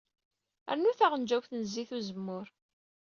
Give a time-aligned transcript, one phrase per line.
[0.75, 2.47] Rnu taɣenjayt n zzit n uzemmur.